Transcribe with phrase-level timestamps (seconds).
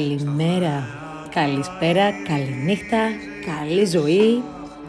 [0.00, 0.86] Καλημέρα,
[1.30, 2.98] καλησπέρα, καληνύχτα,
[3.46, 4.42] καλή ζωή.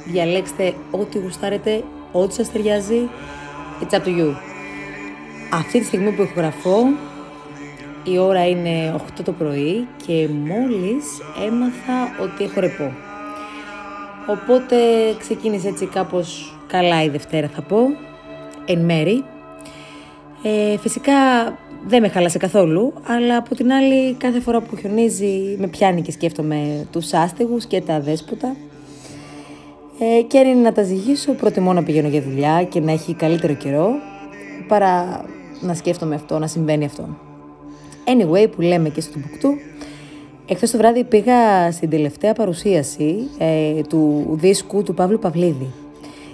[0.06, 3.10] Διαλέξτε ό,τι γουστάρετε, ό,τι σας ταιριάζει.
[3.82, 4.34] It's up to you.
[5.54, 6.78] Αυτή τη στιγμή που ηχογραφώ,
[8.04, 11.06] η ώρα είναι 8 το πρωί και μόλις
[11.48, 12.94] έμαθα ότι έχω ρεπό.
[14.28, 14.76] Οπότε
[15.20, 17.78] ξεκίνησε έτσι κάπως καλά η Δευτέρα θα πω,
[18.66, 19.24] εν μέρη.
[20.44, 21.14] Ε, φυσικά
[21.88, 26.12] δεν με χάλασε καθόλου, αλλά από την άλλη κάθε φορά που χιονίζει με πιάνει και
[26.12, 28.56] σκέφτομαι τους άστεγους και τα δέσποτα.
[30.00, 33.14] Ε, και αν είναι να τα ζυγίσω, προτιμώ να πηγαίνω για δουλειά και να έχει
[33.14, 33.90] καλύτερο καιρό,
[34.68, 35.26] παρά
[35.62, 37.18] να σκέφτομαι αυτό, να συμβαίνει αυτό.
[38.06, 39.50] Anyway, που λέμε και στο Μπουκτού,
[40.48, 45.74] εχθές το βράδυ πήγα στην τελευταία παρουσίαση ε, του δίσκου του Παύλου Παυλίδη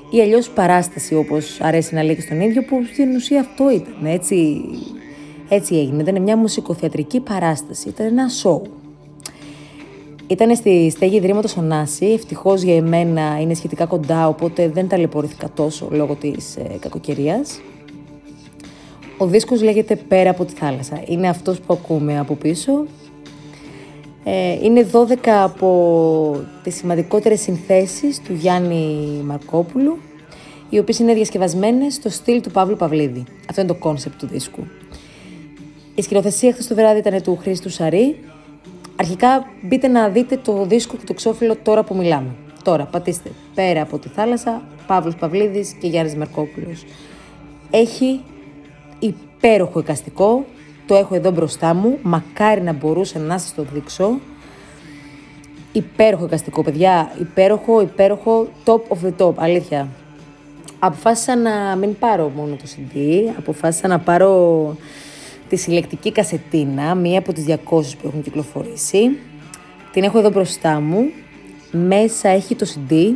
[0.09, 4.05] ή αλλιώς παράσταση όπως αρέσει να λέει και στον ίδιο που στην ουσία αυτό ήταν
[4.05, 4.61] έτσι
[5.50, 6.02] έτσι έγινε.
[6.02, 7.89] Ήταν μια μουσικοθεατρική παράσταση.
[7.89, 8.61] Ήταν ένα σοου.
[10.28, 12.05] Ήταν στη στέγη Ιδρύματος Ωνάση.
[12.05, 17.61] Ευτυχώς για εμένα είναι σχετικά κοντά, οπότε δεν ταλαιπωρήθηκα τόσο λόγω της ε, κακοκαιρίας.
[19.17, 21.02] Ο δίσκος λέγεται «Πέρα από τη θάλασσα».
[21.05, 22.85] Είναι αυτός που ακούμε από πίσω.
[24.30, 29.97] Ε, είναι 12 από τις σημαντικότερες συνθέσεις του Γιάννη Μαρκόπουλου,
[30.69, 33.23] οι οποίες είναι διασκευασμένες στο στυλ του Παύλου Παυλίδη.
[33.50, 34.67] Αυτό είναι το concept του δίσκου.
[35.95, 38.19] Η σκηνοθεσία χθες το βράδυ ήταν του Χρήστου Σαρή.
[38.95, 42.36] Αρχικά μπείτε να δείτε το δίσκο και το εξώφυλλο τώρα που μιλάμε.
[42.64, 46.86] Τώρα πατήστε Πέρα από τη θάλασσα, Παύλος Παυλίδης και Γιάννης Μαρκόπουλος.
[47.72, 48.22] Έχει
[49.00, 50.45] υπέροχο εικαστικό,
[50.88, 54.19] το έχω εδώ μπροστά μου, μακάρι να μπορούσα να σας το δείξω.
[55.71, 59.88] Υπέροχο εικαστικό, παιδιά, υπέροχο, υπέροχο, top of the top, αλήθεια.
[60.79, 62.97] Αποφάσισα να μην πάρω μόνο το CD,
[63.38, 64.75] αποφάσισα να πάρω
[65.50, 69.17] τη συλλεκτική κασετίνα, μία από τις 200 που έχουν κυκλοφορήσει.
[69.91, 71.12] Την έχω εδώ μπροστά μου.
[71.72, 73.13] Μέσα έχει το CD,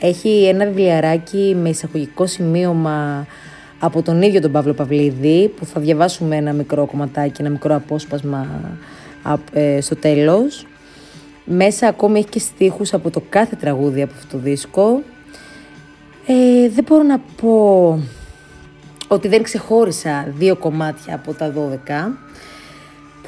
[0.00, 3.26] έχει ένα βιβλιαράκι με εισαγωγικό σημείωμα
[3.82, 8.46] από τον ίδιο τον Παύλο Παυλίδη, που θα διαβάσουμε ένα μικρό κομματάκι, ένα μικρό απόσπασμα
[9.52, 10.66] ε, στο τέλος.
[11.44, 15.02] Μέσα ακόμη έχει και στίχους από το κάθε τραγούδι από αυτό το δίσκο.
[16.26, 17.98] Ε, δεν μπορώ να πω
[19.08, 22.12] ότι δεν ξεχώρισα δύο κομμάτια από τα 12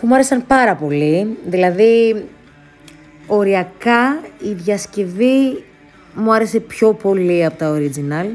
[0.01, 1.39] που μου άρεσαν πάρα πολύ.
[1.47, 2.25] Δηλαδή,
[3.27, 5.65] οριακά η διασκευή
[6.15, 8.27] μου άρεσε πιο πολύ από τα original.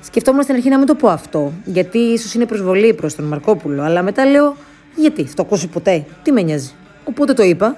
[0.00, 3.82] Σκεφτόμουν στην αρχή να μην το πω αυτό, γιατί ίσως είναι προσβολή προς τον Μαρκόπουλο,
[3.82, 4.56] αλλά μετά λέω,
[4.96, 6.70] γιατί, αυτό ακούσει ποτέ, τι με νοιάζει.
[7.04, 7.76] Οπότε το είπα.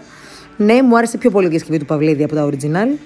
[0.57, 2.99] Ναι, μου άρεσε πιο πολύ η διασκευή του Παυλίδη από τα original.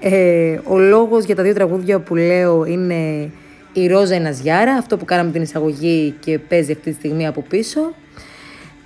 [0.00, 3.30] Ε, ο λόγος για τα δύο τραγούδια που λέω είναι
[3.72, 7.94] η Ρόζα Εναζιάρα, αυτό που κάναμε την εισαγωγή και παίζει αυτή τη στιγμή από πίσω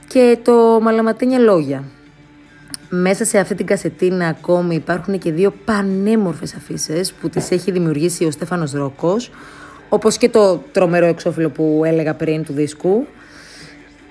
[0.09, 1.85] και το Μαλαματίνια Λόγια.
[2.91, 8.25] Μέσα σε αυτή την κασετίνα ακόμη υπάρχουν και δύο πανέμορφες αφήσει που τις έχει δημιουργήσει
[8.25, 9.31] ο Στέφανος Ρόκος,
[9.89, 13.07] όπως και το τρομερό εξώφυλλο που έλεγα πριν του δίσκου.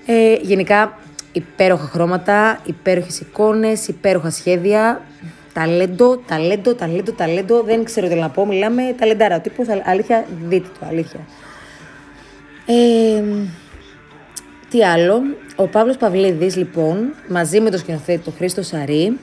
[0.05, 0.97] Ε, γενικά
[1.31, 5.01] υπέροχα χρώματα, υπέροχες εικόνες, υπέροχα σχέδια
[5.53, 7.63] ταλέντο, ταλέντο, ταλέντο, ταλέντο.
[7.63, 8.45] Δεν ξέρω τι να πω.
[8.45, 9.35] Μιλάμε ταλεντάρα.
[9.35, 11.19] Ο τύπος, αλήθεια, δείτε το, αλήθεια.
[12.65, 13.23] Ε,
[14.69, 15.21] τι άλλο.
[15.55, 19.19] Ο Παύλος Παυλίδης, λοιπόν, μαζί με τον σκηνοθέτη τον Χρήστο Σαρή,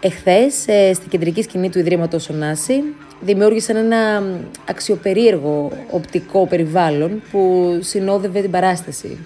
[0.00, 2.82] εχθές, ε, στην κεντρική σκηνή του Ιδρύματος Ωνάση,
[3.24, 4.22] δημιούργησαν ένα
[4.68, 9.18] αξιοπερίεργο οπτικό περιβάλλον που συνόδευε την παράσταση.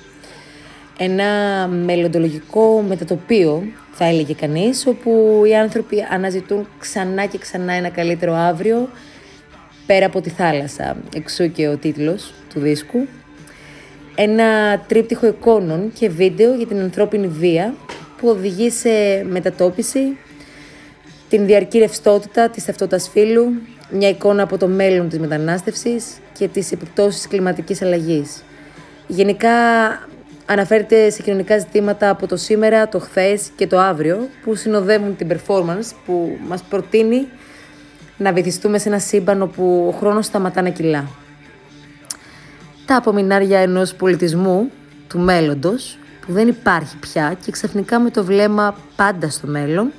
[0.98, 1.26] Ένα
[1.66, 8.88] μελλοντολογικό μετατοπίο θα έλεγε κανείς, όπου οι άνθρωποι αναζητούν ξανά και ξανά ένα καλύτερο αύριο
[9.86, 13.06] πέρα από τη θάλασσα, εξού και ο τίτλος του δίσκου.
[14.14, 17.74] Ένα τρίπτυχο εικόνων και βίντεο για την ανθρώπινη βία
[18.16, 20.16] που οδηγεί σε μετατόπιση,
[21.28, 23.52] την διαρκή ρευστότητα της ταυτότητας φύλου,
[23.90, 28.42] μια εικόνα από το μέλλον της μετανάστευσης και τις επιπτώσεις κλιματικής αλλαγής.
[29.06, 29.50] Γενικά
[30.46, 35.28] αναφέρεται σε κοινωνικά ζητήματα από το σήμερα, το χθες και το αύριο που συνοδεύουν την
[35.30, 37.26] performance που μας προτείνει
[38.16, 41.08] να βυθιστούμε σε ένα σύμπαν όπου ο χρόνος σταματά να κυλά.
[42.86, 44.70] Τα απομεινάρια ενός πολιτισμού
[45.08, 49.92] του μέλλοντος που δεν υπάρχει πια και ξαφνικά με το βλέμμα πάντα στο μέλλον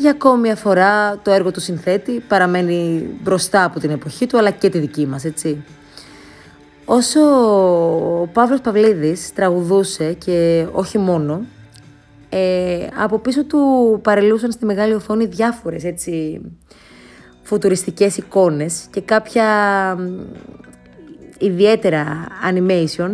[0.00, 4.50] για ακόμη μια φορά το έργο του συνθέτη παραμένει μπροστά από την εποχή του αλλά
[4.50, 5.64] και τη δική μας, έτσι.
[6.84, 7.20] Όσο
[8.20, 11.40] ο Παύλος Παυλίδης τραγουδούσε και όχι μόνο,
[12.28, 16.40] ε, από πίσω του παρελούσαν στη μεγάλη οθόνη διάφορες έτσι
[17.42, 19.46] φουτουριστικές εικόνες και κάποια
[21.38, 23.10] ιδιαίτερα animation,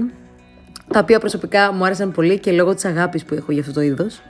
[0.93, 3.81] τα οποία προσωπικά μου άρεσαν πολύ και λόγω της αγάπης που έχω για αυτό το
[3.81, 4.21] είδος.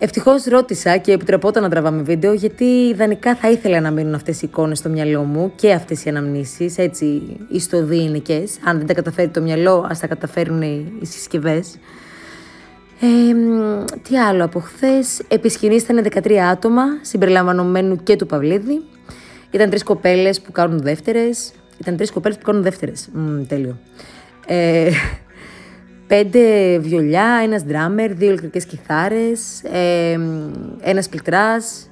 [0.00, 4.46] Ευτυχώς ρώτησα και επιτρεπόταν να τραβάμε βίντεο, γιατί ιδανικά θα ήθελα να μείνουν αυτές οι
[4.46, 8.44] εικόνες στο μυαλό μου και αυτές οι αναμνήσεις, έτσι ιστοδύνικε.
[8.64, 11.78] Αν δεν τα καταφέρει το μυαλό, ας τα καταφέρουν οι συσκευές.
[13.00, 13.06] Ε,
[14.08, 15.22] τι άλλο από χθες.
[15.28, 18.82] Επί ήταν 13 άτομα, συμπεριλαμβανομένου και του Παυλίδη.
[19.50, 21.52] Ήταν τρεις κοπέλες που κάνουν δεύτερες.
[21.78, 23.08] Ήταν τρεις κοπέλες που κάνουν δεύτερες.
[23.48, 23.78] τέλειο.
[24.46, 24.90] Ε,
[26.08, 30.18] πέντε βιολιά, ένας ντράμερ, δύο ηλεκτρικές κιθάρες, ε,
[30.80, 31.90] ένας πληκτράς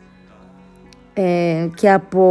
[1.14, 2.22] ε, και από,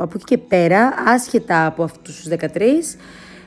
[0.00, 2.98] από εκεί και πέρα, άσχετα από αυτούς τους 13,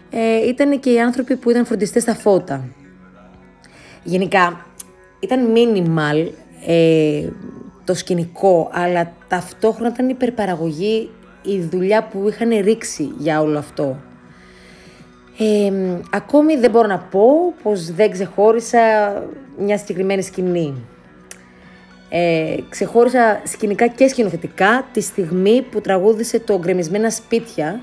[0.10, 2.66] ε, ήταν και οι άνθρωποι που ήταν φροντιστές στα φώτα.
[4.04, 4.66] Γενικά,
[5.20, 6.28] ήταν minimal
[6.68, 7.28] ε,
[7.84, 11.10] το σκηνικό, αλλά ταυτόχρονα ήταν υπερπαραγωγή
[11.42, 13.98] η δουλειά που είχαν ρίξει για όλο αυτό.
[15.42, 15.72] Ε,
[16.12, 18.80] ακόμη δεν μπορώ να πω πως δεν ξεχώρισα
[19.58, 20.74] μια συγκεκριμένη σκηνή.
[22.10, 27.80] Ε, ξεχώρισα σκηνικά και σκηνοθετικά τη στιγμή που τραγούδισε το «Γκρεμισμένα σπίτια»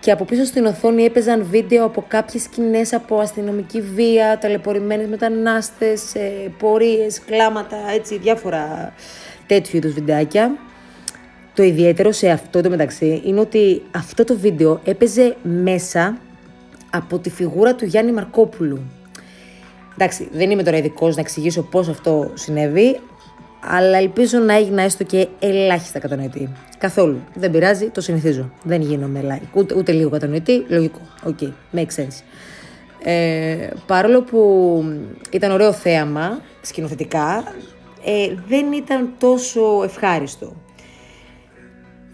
[0.00, 6.14] και από πίσω στην οθόνη έπαιζαν βίντεο από κάποιες σκηνές από αστυνομική βία, ταλαιπωρημένες μετανάστες,
[6.14, 8.92] ε, πορείες, κλάματα, έτσι, διάφορα
[9.46, 10.56] τέτοιου είδους βιντεάκια.
[11.54, 16.18] Το ιδιαίτερο σε αυτό το μεταξύ είναι ότι αυτό το βίντεο έπαιζε μέσα
[16.90, 18.80] από τη φιγούρα του Γιάννη Μαρκόπουλου.
[19.94, 23.00] Εντάξει, δεν είμαι τώρα ειδικός να εξηγήσω πώς αυτό συνέβη,
[23.60, 26.52] αλλά ελπίζω να έγινα έστω και ελάχιστα κατανοητή.
[26.78, 27.20] Καθόλου.
[27.34, 28.50] Δεν πειράζει, το συνηθίζω.
[28.62, 30.64] Δεν γίνομαι like, ούτε, ούτε λίγο κατανοητή.
[30.68, 31.00] Λογικό.
[31.24, 32.22] OK, okay, makes sense.
[33.02, 34.40] Ε, παρόλο που
[35.30, 37.44] ήταν ωραίο θέαμα, σκηνοθετικά,
[38.04, 40.56] ε, δεν ήταν τόσο ευχάριστο.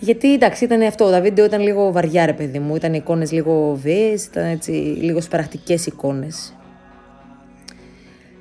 [0.02, 1.10] Γιατί εντάξει, ήταν αυτό.
[1.10, 2.74] Τα βίντεο ήταν λίγο βαριά, ρε παιδί μου.
[2.74, 4.70] Ήταν εικόνες λίγο βίαιες, ήταν έτσι
[5.00, 6.54] λίγο σπαραχτικέ εικόνες.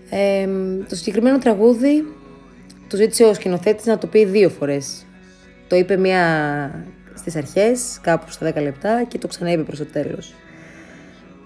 [0.10, 0.48] Ε,
[0.90, 2.04] το συγκεκριμένο τραγούδι
[2.90, 5.06] το ζήτησε ο σκηνοθέτης να το πει δύο φορές.
[5.68, 6.22] Το είπε μία
[7.14, 10.34] στις αρχές, κάπου στα 10 λεπτά και το ξαναείπε προς το τέλος.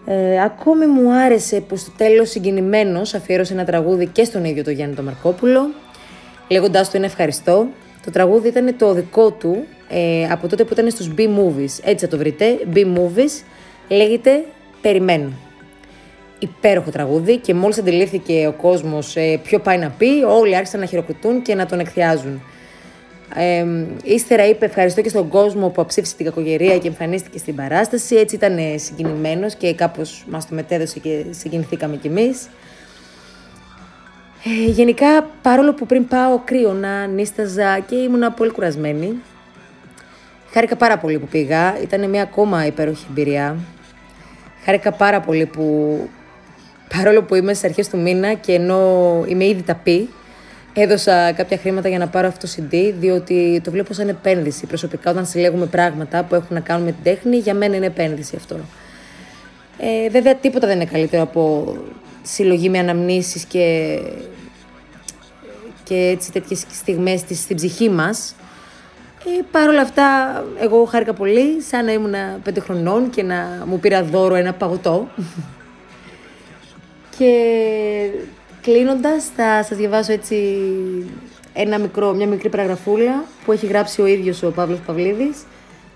[0.06, 4.74] Ε, ακόμη μου άρεσε που στο τέλος συγκινημένος αφιέρωσε ένα τραγούδι και στον ίδιο τον
[4.74, 5.70] Γιάννη τον Μαρκόπουλο,
[6.50, 7.68] λέγοντάς του είναι ευχαριστώ.
[8.06, 9.66] Το τραγούδι ήταν το δικό του
[9.97, 11.80] ε, από τότε που ήταν στους B-Movies.
[11.83, 12.57] Έτσι θα το βρείτε.
[12.74, 13.44] B-Movies
[13.89, 14.44] λέγεται
[14.81, 15.30] Περιμένω.
[16.39, 20.86] Υπέροχο τραγούδι και μόλις αντιλήφθηκε ο κόσμος ε, ποιο πάει να πει, όλοι άρχισαν να
[20.86, 22.42] χειροκροτούν και να τον εκθιάζουν.
[23.36, 23.65] Ε,
[24.03, 28.15] ύστερα είπε ευχαριστώ και στον κόσμο που αψήφισε την κακογερία και εμφανίστηκε στην παράσταση.
[28.15, 32.50] Έτσι ήταν συγκινημένος και κάπως μας το μετέδωσε και συγκινηθήκαμε κι εμείς.
[34.45, 39.21] Ε, γενικά, παρόλο που πριν πάω κρύωνα, νίσταζα και ήμουνα πολύ κουρασμένη,
[40.56, 41.80] Χάρηκα πάρα πολύ που πήγα.
[41.81, 43.57] Ήταν μια ακόμα υπέροχη εμπειρία.
[44.63, 45.98] Χάρηκα πάρα πολύ που
[46.98, 50.10] παρόλο που είμαι στις αρχές του μήνα και ενώ είμαι ήδη ταπή,
[50.74, 54.66] έδωσα κάποια χρήματα για να πάρω αυτό το CD, διότι το βλέπω σαν επένδυση.
[54.66, 58.36] Προσωπικά, όταν συλλέγουμε πράγματα που έχουν να κάνουν με την τέχνη, για μένα είναι επένδυση
[58.36, 58.56] αυτό.
[59.78, 61.74] Ε, βέβαια, τίποτα δεν είναι καλύτερο από
[62.24, 64.00] συλλογή με αναμνήσεις και,
[65.83, 68.35] και έτσι τέτοιες στιγμές στην ψυχή μας,
[69.26, 72.14] ε, Παρ' όλα αυτά, εγώ χάρηκα πολύ, σαν να ήμουν
[72.44, 75.08] πέντε χρονών και να μου πήρα δώρο ένα παγωτό.
[77.18, 77.32] και
[78.62, 80.58] κλείνοντας, θα σας διαβάσω έτσι
[81.54, 85.44] ένα μικρό, μια μικρή παραγραφούλα που έχει γράψει ο ίδιος ο Παύλος Παυλίδης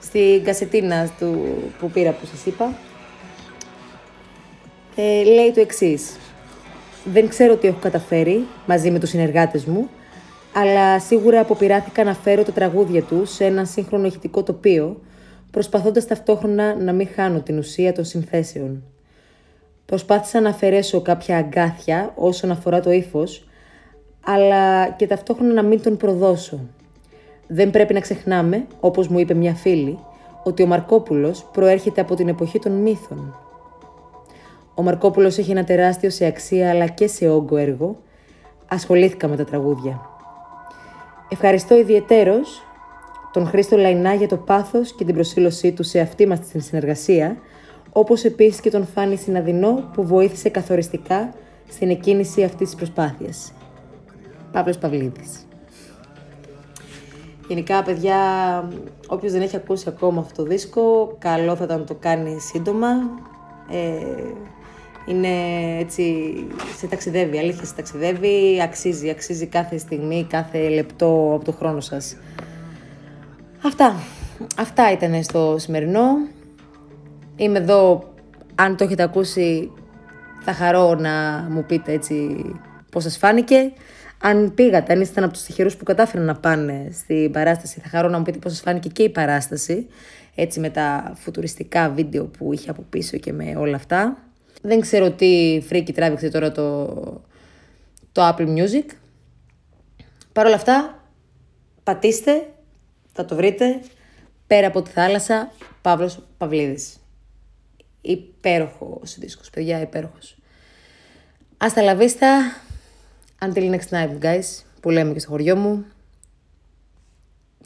[0.02, 2.74] στην κασετίνα του που πήρα που σας είπα.
[4.96, 6.16] Ε, λέει το εξής.
[7.04, 9.90] Δεν ξέρω τι έχω καταφέρει μαζί με τους συνεργάτες μου,
[10.54, 15.02] αλλά σίγουρα αποπειράθηκα να φέρω τα τραγούδια τους σε ένα σύγχρονο ηχητικό τοπίο,
[15.52, 18.84] προσπαθώντας ταυτόχρονα να μην χάνω την ουσία των συνθέσεων.
[19.86, 23.48] Προσπάθησα να αφαιρέσω κάποια αγκάθια όσον αφορά το ύφος,
[24.26, 26.60] αλλά και ταυτόχρονα να μην τον προδώσω.
[27.48, 30.00] Δεν πρέπει να ξεχνάμε, όπως μου είπε μια φίλη,
[30.44, 33.36] ότι ο Μαρκόπουλος προέρχεται από την εποχή των μύθων.
[34.76, 37.98] Ο Μαρκόπουλος έχει ένα τεράστιο σε αξία αλλά και σε όγκο έργο.
[38.68, 40.02] Ασχολήθηκα με τα τραγούδια.
[41.32, 42.64] Ευχαριστώ ιδιαιτέρως
[43.32, 47.38] τον Χρήστο Λαϊνά για το πάθος και την προσήλωσή του σε αυτή μας την συνεργασία,
[47.92, 51.34] όπως επίσης και τον Φάνη Συναδεινό που βοήθησε καθοριστικά
[51.70, 53.54] στην εκκίνηση αυτής της προσπάθειας.
[54.52, 55.48] Παύλος Παυλίδης.
[57.48, 58.18] Γενικά, παιδιά,
[59.08, 62.88] όποιος δεν έχει ακούσει ακόμα αυτό το δίσκο, καλό θα ήταν να το κάνει σύντομα.
[63.72, 64.02] Ε,
[65.06, 65.28] είναι
[65.80, 66.34] έτσι,
[66.78, 72.18] σε ταξιδεύει, αλήθεια σε ταξιδεύει, αξίζει, αξίζει κάθε στιγμή, κάθε λεπτό από το χρόνο σας.
[73.64, 73.96] Αυτά,
[74.58, 76.04] αυτά ήταν στο σημερινό.
[77.36, 78.14] Είμαι εδώ,
[78.56, 79.72] αν το έχετε ακούσει,
[80.40, 82.46] θα χαρώ να μου πείτε έτσι
[82.92, 83.72] πώς σας φάνηκε.
[84.22, 88.10] Αν πήγατε, αν ήσασταν από τους τυχερούς που κατάφεραν να πάνε στην παράσταση, θα χαρώ
[88.10, 89.88] να μου πείτε πώς σας φάνηκε και η παράσταση.
[90.36, 94.18] Έτσι με τα φουτουριστικά βίντεο που είχε από πίσω και με όλα αυτά.
[94.62, 96.86] Δεν ξέρω τι φρίκι τράβηξε τώρα το,
[98.12, 98.86] το Apple Music.
[100.34, 101.04] Παρ' όλα αυτά,
[101.84, 102.54] πατήστε,
[103.12, 103.82] θα το βρείτε,
[104.48, 105.52] πέρα από τη θάλασσα,
[105.82, 106.98] Παύλος Παυλίδης.
[108.02, 110.40] Υπέροχος δίσκος, παιδιά, υπέροχος.
[111.62, 112.30] Hasta la vista.
[113.40, 114.64] Until next night, guys.
[114.82, 115.86] Που λέμε και στο χωριό μου.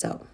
[0.02, 0.33] Ciao.